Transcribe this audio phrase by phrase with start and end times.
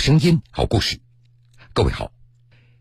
[0.00, 0.98] 声音，好故事。
[1.74, 2.10] 各位好，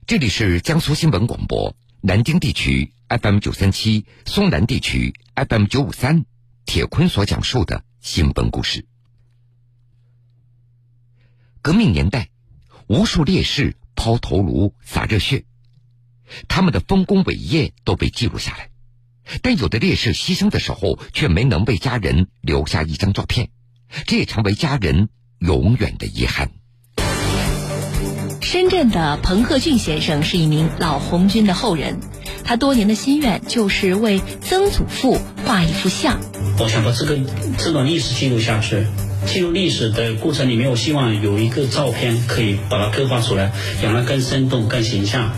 [0.07, 6.23] 这里是江苏新闻广播南京地区 FM 九三七、松南地区 FM 九五三。
[6.65, 8.85] 铁坤所讲述的新闻故事。
[11.61, 12.29] 革命年代，
[12.87, 15.43] 无数烈士抛头颅、洒热血，
[16.47, 18.69] 他们的丰功伟业都被记录下来。
[19.41, 23.49] 但有的烈士牺牲的时候，却没能为家人留下一张照片，
[24.05, 25.09] 这也成为家人
[25.39, 26.51] 永远的遗憾。
[28.51, 31.99] 深圳的彭鹤俊先生是一名老红军的后人，
[32.43, 36.19] 他多年的心愿就是为曾祖父画一幅像。
[36.57, 37.19] 我想把这个
[37.59, 38.87] 这段历史记录下去，
[39.27, 43.51] 记录历史的过程里面，我希望有一个照片可以把它刻画出来，
[43.83, 45.29] 让它更生动、更形象。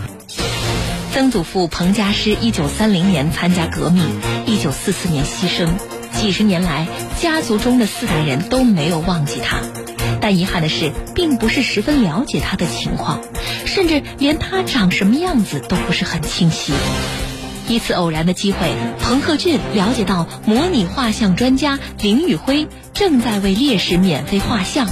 [1.11, 4.05] 曾祖父彭家师，一九三零年参加革命，
[4.45, 5.67] 一九四四年牺牲。
[6.17, 6.87] 几十年来，
[7.19, 9.57] 家族中的四代人都没有忘记他，
[10.19, 13.21] 但遗憾的是，并不是十分了解他的情况，
[13.65, 16.73] 甚至连他长什么样子都不是很清晰。
[17.67, 24.89] 一次偶然的机会，彭鹤俊了解到模拟画像专家林宇辉正在为烈士免费画像，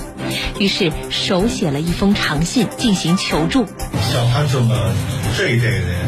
[0.60, 3.66] 于是手写了一封长信进行求助。
[3.66, 4.94] 像他这么
[5.38, 6.08] 这一代人，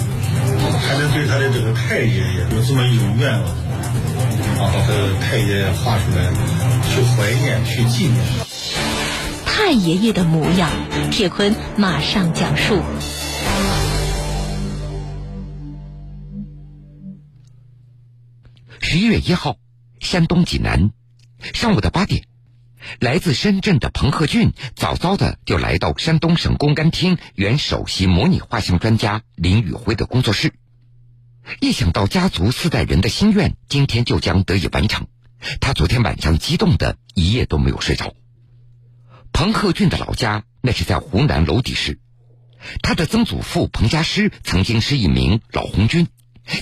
[0.87, 3.51] 还能对他的这个太爷爷有这么有愿望，
[4.57, 6.31] 把他的太爷爷画出来，
[6.87, 8.50] 去怀念，去纪念。
[9.53, 10.71] 太爷爷的模样，
[11.11, 12.81] 铁坤马上讲述。
[18.79, 19.57] 十一月一号，
[19.99, 20.91] 山东济南，
[21.53, 22.23] 上午的八点。
[23.01, 30.53] 来自深圳的彭鹤俊早早的就来到山东省公安厅原首席模拟画像专家林宇辉的工作室。
[31.59, 35.07] 一想到家族四代人的心愿今天就将得以完成，
[35.59, 38.13] 他昨天晚上激动的一夜都没有睡着。
[39.41, 41.99] 彭鹤俊的老家那是在湖南娄底市，
[42.83, 46.09] 他的曾祖父彭家师曾经是一名老红军，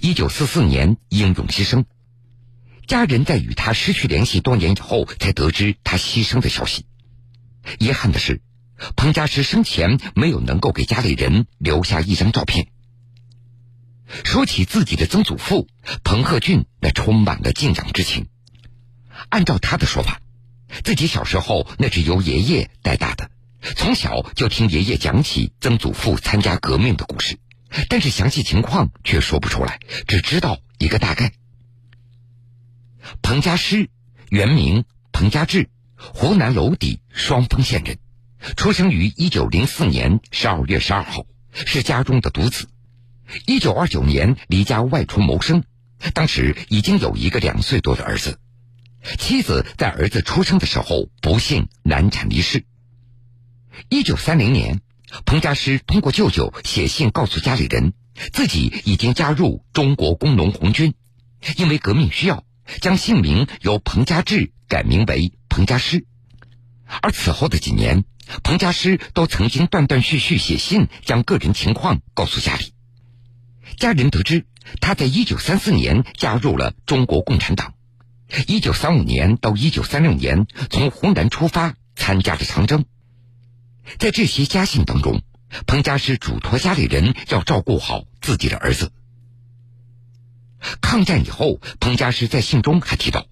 [0.02, 1.84] 一九四四年英勇牺牲。
[2.88, 6.86] 家人在与他失去联系多年以后，才得知他牺牲的消息。
[7.80, 8.42] 遗憾的是，
[8.96, 12.70] 彭家师生前没有能够给家里人留下一张照片。
[14.24, 15.68] 说起自己的曾祖父
[16.06, 18.30] 彭鹤俊，那充满了敬仰之情。
[19.28, 20.22] 按照他的说法，
[20.84, 23.30] 自己小时候那是由爷爷带大的，
[23.76, 27.38] 从小就听爷爷讲起曾祖父参加革命的故事，
[27.90, 31.34] 但是详细情况却说不出来，只知道一个大概。
[33.22, 33.90] 彭家师，
[34.30, 37.98] 原名彭家志，湖南娄底双峰县人，
[38.56, 42.68] 出生于一九零四年十二月十二号，是家中的独子。
[43.46, 45.64] 一九二九年离家外出谋生，
[46.14, 48.40] 当时已经有一个两岁多的儿子，
[49.18, 52.66] 妻子在儿子出生的时候不幸难产离世。
[53.90, 54.82] 一九三零年，
[55.26, 57.94] 彭家师通过舅舅写信告诉家里人，
[58.34, 60.94] 自己已经加入中国工农红军，
[61.58, 62.44] 因为革命需要。
[62.82, 66.06] 将姓名由彭家志改名为彭家师，
[67.02, 68.06] 而此后的几年，
[68.44, 72.76] 彭家师都曾经断断续续写信将个人情况告诉家里。
[73.78, 74.46] 家人得知
[74.82, 77.74] 他在一九三四年加入了中国共产党，
[78.48, 82.86] 一九三五年到一九三六年从湖南出发参加了长征。
[83.98, 85.24] 在这些家信当中，
[85.66, 88.92] 彭家师嘱托家里人要照顾好自己的儿子。
[90.82, 93.26] 抗战以后，彭家师在信中还提到：“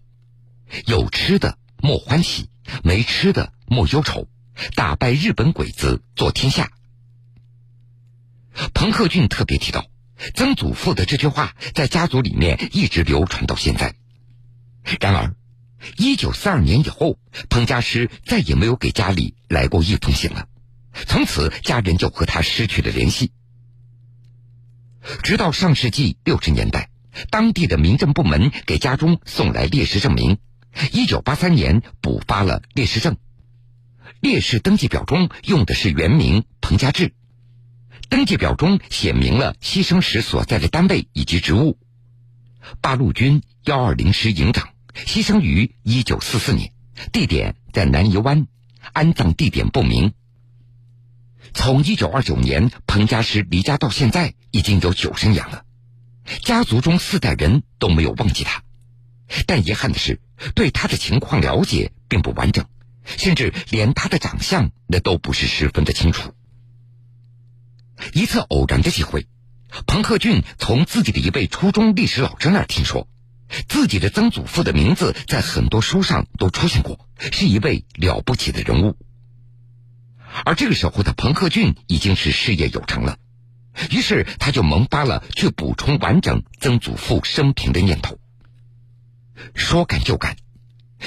[0.88, 2.50] 有吃的莫欢喜，
[2.84, 4.28] 没吃的莫忧愁，
[4.76, 6.72] 打败日本鬼子做天下。”
[8.74, 9.86] 彭克俊特别提到，
[10.34, 13.94] 曾祖父的这句话在家族里面一直流传到现在。
[15.00, 15.36] 然而，
[15.98, 20.48] 一九四二年以后，彭家师再也没有给家里来过一封信了，
[21.06, 23.32] 从此家人就和他失去了联系。
[25.24, 26.90] 直到上世纪六十年代。
[27.32, 30.38] 当地的民政部门给家中送来烈士证明，
[30.92, 33.18] 一九八三年补发了烈士证。
[34.22, 37.16] 烈士登记表中用的是原名彭家志，
[38.08, 41.80] 登记表中写明了牺牲时所在的单位以及职务：
[42.82, 44.70] 八路军幺二零师营长，
[45.06, 46.74] 牺牲于一九四四年，
[47.12, 48.48] 地点在南泥湾，
[48.94, 50.14] 安葬地点不明。
[51.54, 55.64] 从一九二九年彭家师离家到现在，已经有九十年了。
[56.42, 58.64] 家族中四代人都没有忘记他，
[59.46, 60.20] 但遗憾的是，
[60.56, 62.66] 对他的情况了解并不完整，
[63.06, 66.34] 甚至连他的长相那都不是十分的清楚。
[68.14, 69.28] 一次偶然的机会，
[69.86, 73.08] 彭鹤俊从自己的一位初中历史老师那儿听说，
[73.68, 78.96] 自己的曾祖父的名字在很多书上都出现过，是一位了不起的人物。
[80.46, 83.18] 而这个时候的彭克俊已经是事业有成了，
[83.90, 88.20] 于是他就萌发了去补充完整曾祖父生平的念头。
[89.56, 90.36] 说干就干，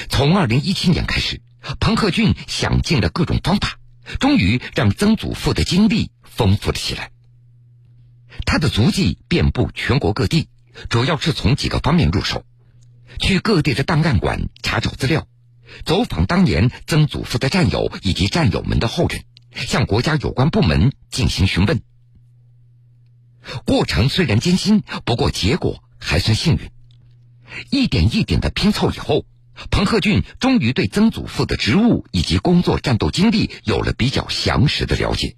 [0.08, 1.42] 从二零一七年开始，
[1.78, 3.78] 彭克俊想尽了各种方法，
[4.18, 7.10] 终于让曾祖父的经历丰富了起来。
[8.46, 10.48] 他的足迹遍布全国各地，
[10.88, 12.44] 主要是从几个方面入手：
[13.18, 15.26] 去各地的档案馆查找资料，
[15.84, 19.24] 走访当年曾祖父的战友以及战友们的后人，
[19.54, 21.82] 向国家有关部门进行询问。
[23.64, 26.70] 过程虽然艰辛，不过结果还算幸运。
[27.70, 29.24] 一点一点的拼凑以后，
[29.70, 35.36] 彭鹤俊终于对曾祖父的职务以及工作战斗经历有了比较详实的了解。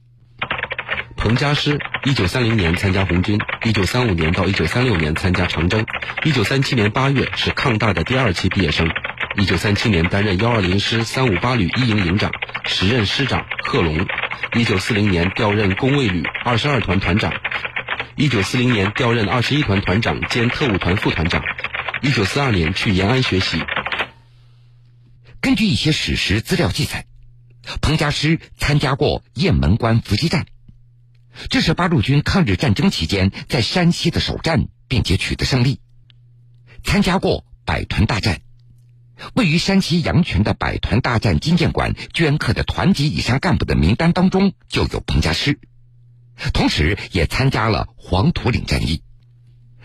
[1.22, 5.86] 彭家师，一九三零年参加红军，一九三五年到一九三六年参加长征，
[6.24, 8.90] 一九三七年八月是抗大的第二期毕业生，
[9.36, 12.32] 一九三七年担任幺二零师三五八旅一营营长，
[12.64, 14.04] 时任师长贺龙，
[14.56, 17.32] 一九四零年调任工卫旅二十二团团长，
[18.16, 21.40] 一九四零年调任二十一团团长兼特务团副团长，
[22.02, 23.62] 一九四二年去延安学习。
[25.40, 27.06] 根据一些史实资料记载，
[27.80, 30.46] 彭家师参加过雁门关伏击战。
[31.48, 35.80] 这是八路军抗日战争期间在山西的首战，并且取得胜利。
[36.84, 38.40] 参加过百团大战，
[39.34, 45.58] 位于山西阳泉的百团大战纪念馆镌刻的团级以上干部的名单当中就有彭家师，
[46.52, 49.02] 同时也参加了黄土岭战役。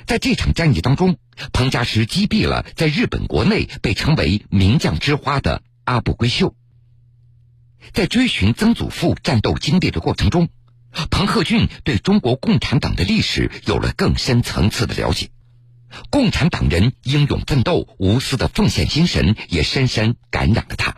[0.06, 1.18] 在这场战役当中，
[1.54, 6.56] 彭家师击毙了在日本国内被称为“名将之花”的阿部圭秀。
[7.94, 10.50] 在追寻曾祖父战斗经历的过程中。
[11.12, 15.30] 彭克俊对中国共产党的历史有了更深层次的了解，
[16.10, 20.98] 共产党人英勇奋斗、无私的奉献精神也深深感染了他。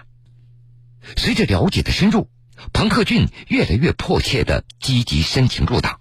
[1.18, 2.30] 随着了解的深入，
[2.72, 6.00] 彭克俊越来越迫切的积极申请入党。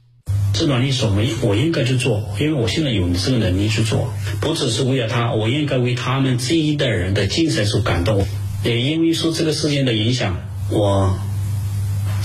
[0.52, 8.26] 这段历史我我应该去做，因为我现在有这个能力去做，不只是为了他，我应该为他们这一代人的精神所感动。
[8.64, 10.36] 也因为受这个事件的影响，
[10.70, 11.18] 我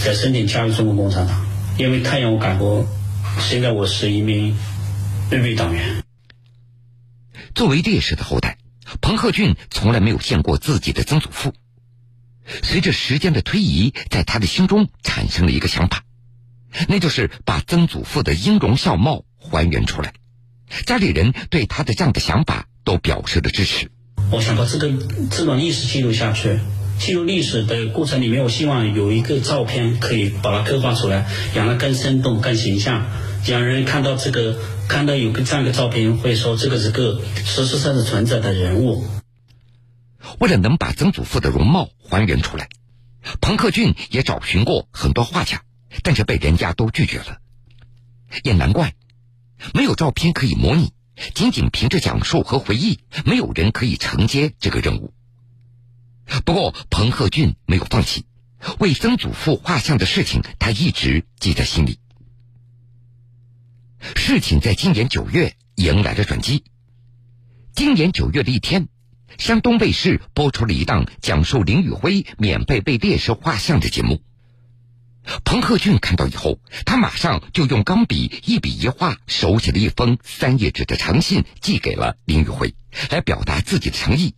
[0.03, 1.45] 在申请加入中国共产党。
[1.77, 2.85] 因为太阳我感过，
[3.39, 4.55] 现在我是一名
[5.31, 6.03] 预备党员。
[7.55, 8.59] 作为烈士的后代，
[9.01, 11.53] 彭鹤俊从来没有见过自己的曾祖父。
[12.61, 16.03] 随着时间的推移，在他的心中产生了一个想法，
[16.87, 20.13] 那就是把曾祖父的音容笑貌还原出来。
[20.85, 23.89] 家里人对他的这样的想法都表示了支持。
[24.31, 24.91] 我想把这个
[25.31, 26.59] 这段历史记录下去。
[26.99, 33.05] 记录历史的过程里面，我希望有一个照片可以把它刻画出来，让它更生动、更形象，
[33.45, 34.57] 让人看到这个，
[34.87, 39.05] 看到有个这样一个照片，会说这个是个实实在在存在的人物。
[40.39, 42.69] 为了能把曾祖父的容貌还原出来，
[43.41, 45.63] 彭克俊也找寻过很多画家，
[46.03, 47.39] 但是被人家都拒绝了。
[48.43, 48.93] 也难怪，
[49.73, 50.93] 没有照片可以模拟，
[51.33, 55.13] 仅仅凭着讲述和回忆，没有人可以承接这个任务。
[56.45, 58.25] 不过，彭鹤俊没有放弃，
[58.79, 61.99] 为曾祖父画像的事情，他一直记在心里。
[64.15, 66.63] 事情在今年九月迎来了转机。
[67.73, 68.87] 今年九月的一天，
[69.37, 74.21] 山东卫视播出了一档讲述林宇辉免费被烈士画像的节目。
[75.45, 82.75] 彭鹤俊看到以后，他马上就用钢笔一笔一画手写了一封三页纸的长信，寄给了林宇辉，
[83.09, 84.35] 来表达自己的诚意。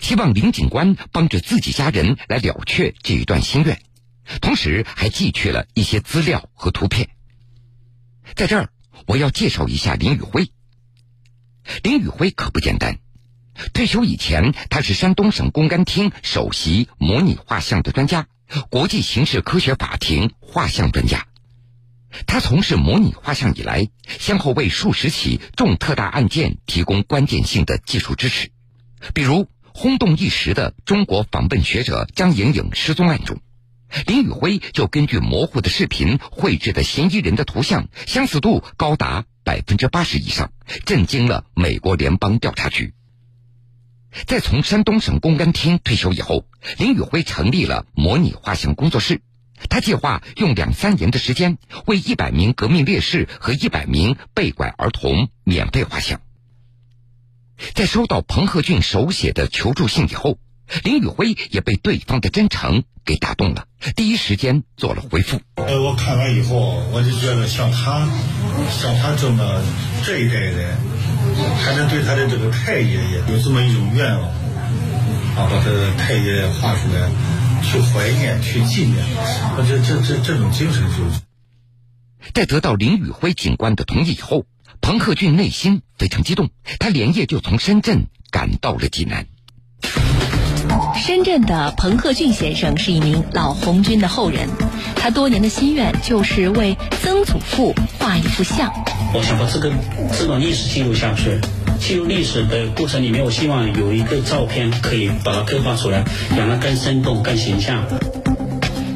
[0.00, 3.82] 希望林警官帮着自己家人来了却这一段心愿，
[4.40, 7.10] 同时还寄去了一些资料和图片。
[8.36, 8.70] 在这儿，
[9.06, 10.52] 我要介绍一下林宇辉。
[11.82, 12.98] 林宇辉可不简单，
[13.74, 18.28] 退休以前，他是山东省公安厅首席模拟画像的专家，
[18.70, 21.26] 国际刑事科学法庭画像专家。
[22.26, 28.52] 他从事模拟画像以来，先后为数十起重特大案件提供关键性的技术支持，
[29.12, 29.48] 比如。
[29.72, 33.40] 轰动一时的中国访问学者张莹莹失踪案中，
[34.06, 40.52] 林宇辉就根据模糊的视频绘制的嫌疑人的图像，相似度高达百分之八十以上，
[40.84, 42.94] 震惊了美国联邦调查局。
[44.26, 46.44] 在从山东省公安厅退休以后，
[46.78, 49.22] 林宇辉成立了模拟画像工作室，
[49.68, 56.20] 他计划用两三年的时间，为一百名革命烈士和一百名被拐儿童免费画像。
[57.74, 60.38] 在收到彭鹤俊手写的求助信以后，
[60.84, 65.40] 林宇辉也被对方的真诚给打动了，第一时间做了回复。
[65.56, 68.08] 呃，我看完以后，我就觉得像他，
[68.70, 69.62] 像他这么
[70.04, 70.76] 这一代人，
[71.62, 77.10] 还能对他的这个太爷爷有这么一种愿望，啊，把他太爷爷画出来，
[77.62, 79.04] 去怀念、去纪念，
[79.68, 81.20] 这这这这种精神就是。
[82.32, 84.44] 在得到林宇辉警官的同意以后，
[84.80, 89.26] 彭克俊内心非常激动，他连夜就从深圳赶到了济南。
[90.96, 94.48] 深圳的彭克俊先生是一名老红军的后人，
[94.96, 98.72] 他多年的心愿就是为曾祖父画一幅像。
[99.14, 99.72] 我想把这个
[100.18, 101.40] 这段历史记录下去，
[101.78, 106.04] 记录历史的过程里面，我希望有一个照片可以把它刻画出来，
[106.36, 107.86] 让它更生动、更形象。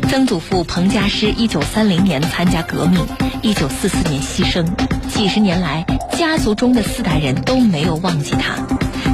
[0.06, 3.04] 曾祖父彭家师一九三零年参加革命，
[3.42, 4.64] 一九四四年牺牲。
[5.08, 5.84] 几十年来，
[6.16, 8.56] 家族中的四代人都没有忘记他，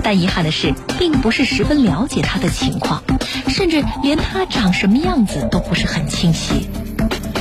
[0.02, 3.02] 但遗憾的是，并不是十分了解他的情况，
[3.48, 6.68] 甚至连他长什么样子都不是很清晰。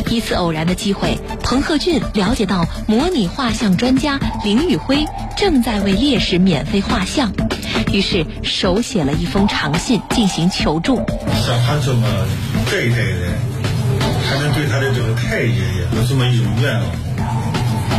[0.09, 5.05] 一次偶然的机会，彭鹤俊了解到模拟画像专家林宇辉
[5.37, 7.31] 正在为烈士免费画像，
[7.91, 10.97] 于是手写了一封长信进行求助。
[10.97, 12.07] 像他这么
[12.69, 13.33] 这一代人，
[14.27, 16.89] 还能对他的这个太爷爷有这么一种愿望，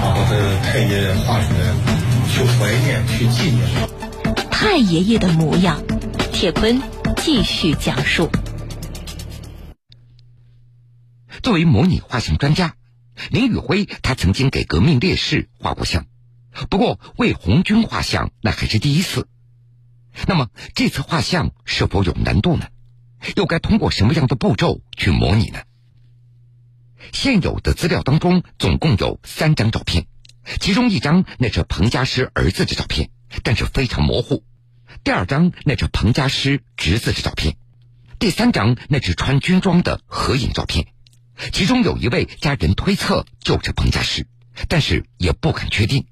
[0.00, 1.74] 把他的太爷爷画出来，
[2.32, 3.66] 去怀念，去纪念。
[4.50, 5.82] 太爷爷的模样，
[6.32, 6.80] 铁坤
[7.16, 8.30] 继续讲述。
[11.42, 12.74] 作为模拟画像专家，
[13.30, 16.04] 林宇辉他曾经给革命烈士画过像，
[16.68, 19.26] 不过为红军画像那还是第一次。
[20.26, 22.66] 那么这次画像是否有难度呢？
[23.36, 25.60] 又该通过什么样的步骤去模拟呢？
[27.12, 30.06] 现有的资料当中总共有三张照片，
[30.60, 33.10] 其中一张那是彭家师儿子的照片，
[33.42, 34.42] 但是非常模糊；
[35.02, 37.54] 第二张那是彭家师侄子的照片；
[38.18, 40.86] 第三张那是穿军装的合影照片。
[41.52, 44.26] 其中有一位家人推测就是彭家师，
[44.68, 46.06] 但是也不敢确定，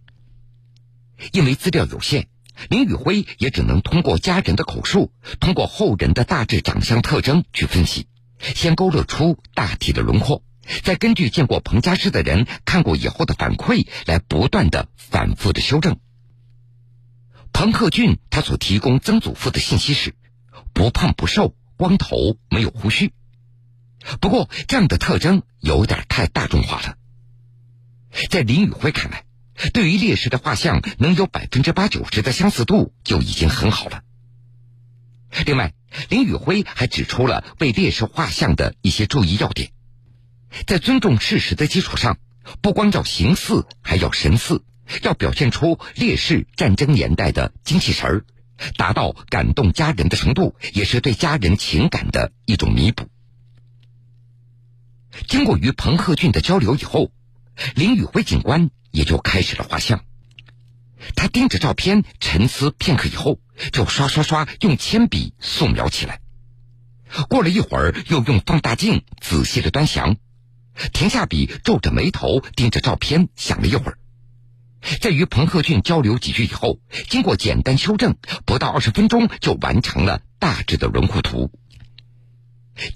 [1.32, 2.28] 因为资料有限，
[2.68, 8.06] 林宇辉也只能通过家人的口述，通过后人的大致长相特征去分析，
[8.38, 10.42] 先勾勒出大体的轮廓，
[10.82, 15.98] 再根据见过彭家师的人看过以后的反馈来不断的反复的修正。
[17.52, 20.14] 彭克俊他所提供曾祖父的信息是：
[20.72, 23.12] 不胖不瘦，光头，没有胡须。
[24.20, 26.96] 不过，这样的特征有点太大众化了。
[28.30, 29.24] 在林宇辉看来，
[29.72, 34.02] 对于烈士的画像能有百分之八九十的相似度就已经很好了。
[35.44, 35.74] 另外，
[36.08, 39.70] 林宇辉还指出了为烈士画像的一些注意要点：
[40.66, 42.18] 在尊重事实的基础上，
[42.62, 44.62] 不光要形似，还要神似，
[45.02, 48.24] 要表现出烈士战争年代的精气神儿，
[48.76, 53.08] 达到感动家人的程度，也是对家人情感的一种弥补。
[55.26, 57.10] 经过与彭鹤俊的交流以后，
[57.74, 60.04] 林宇辉警官也就开始了画像。
[61.14, 63.40] 他盯着照片沉思片刻以后，
[63.72, 66.20] 就刷刷刷用铅笔素描起来。
[67.28, 70.16] 过了一会儿，又用放大镜仔细的端详，
[70.92, 73.98] 停下笔，皱着眉头盯着照片想了一会儿。
[75.00, 81.50] 在与彭鹤俊交流几句以后，经过简单修正，不到二十分钟就完成了大致的轮廓图。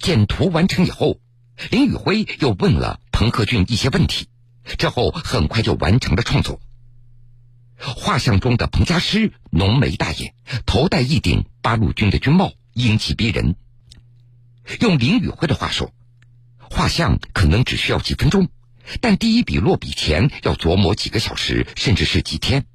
[0.00, 1.18] 简图完成以后。
[1.70, 4.26] 林宇辉又问了彭克俊一些问题，
[4.78, 6.60] 之后很快就完成了创作。
[7.78, 10.34] 画像中的彭家师浓眉大眼，
[10.66, 13.56] 头戴一顶八路军的军帽，英气逼人。
[14.80, 15.92] 用林宇辉的话说，
[16.58, 18.48] 画像可能只需要几分钟，
[19.00, 22.66] 但第一笔落笔前要琢磨几个小时，甚至是几天。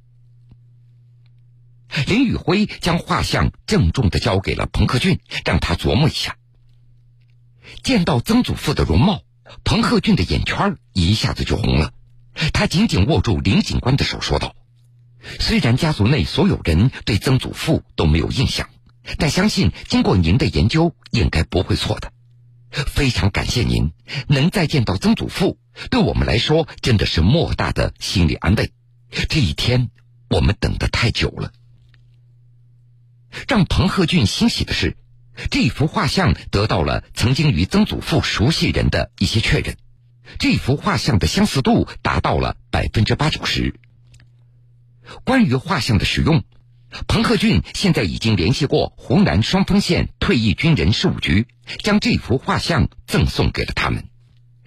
[2.06, 6.36] 林宇辉将画像郑重的交给了彭克俊，让他琢磨一下。
[7.82, 9.22] 见到曾祖父的容貌，
[9.64, 11.92] 彭鹤俊的眼圈一下子就红了。
[12.52, 14.54] 他紧紧握住林警官的手，说道
[15.40, 18.68] ：“虽然家族内所有人对曾祖父都没有印象，
[19.16, 22.12] 但相信经过您的研究，应该不会错的。
[22.70, 23.92] 非常感谢您，
[24.28, 25.58] 能再见到曾祖父，
[25.90, 28.72] 对我们来说真的是莫大的心理安慰。
[29.28, 29.90] 这一天，
[30.30, 31.52] 我们等得太久了。”
[33.48, 34.96] 让彭鹤俊欣喜的是。
[35.50, 39.76] 这幅画像得到了曾经与曾祖父熟悉人的一些确认，
[40.38, 43.74] 这幅画像的相似度达到了百分之八九十。
[45.24, 46.42] 关于画像的使用，
[47.06, 51.46] 彭鹤俊现在已经联系过湖南双峰县退役军人事务局，
[51.82, 54.08] 将这幅画像赠送给了他们，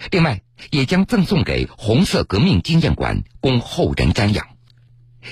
[0.10, 4.48] 另外也将赠送给红色革命纪念馆供后人瞻仰。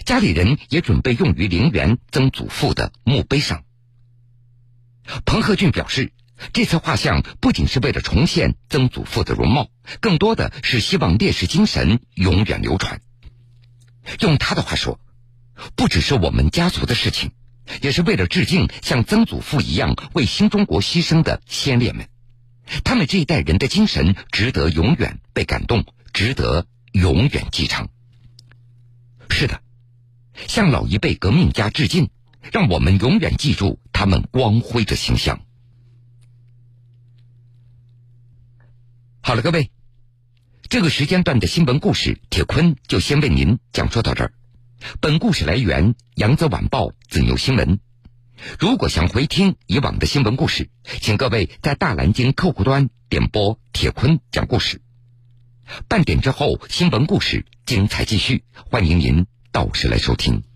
[0.05, 3.63] 家里人也准备用于陵园曾祖父的墓碑上。
[5.25, 6.11] 彭鹤俊表示，
[6.53, 13.01] 这次画像不仅是为了重现曾祖父的容貌，更多的是希望烈士精神永远流传。
[14.19, 14.99] 用他的话说，
[15.75, 17.31] 不只是我们家族的事情，
[17.81, 22.07] 也是为了致敬像曾祖父一样为新中国牺牲的先烈们，
[22.83, 27.89] 他们这一代人的精神值得永远被感动，值得永远继承。
[29.29, 29.61] 是的，
[30.47, 32.09] 向老一辈革命家致敬，
[32.51, 35.41] 让我们永远记住他们光辉的形象。
[39.22, 39.72] 好了，各位，
[40.69, 44.34] 这个时间段的新闻故事，铁坤就先为您讲述到这儿。
[45.01, 47.79] 本故事来源《扬子晚报》子牛新闻。
[48.58, 50.69] 如果想回听以往的新闻故事，
[51.01, 54.81] 请各位在大蓝鲸客户端点播铁坤讲故事。
[55.88, 60.49] 半点之后，新闻故事精彩继续，欢迎您到时来收听。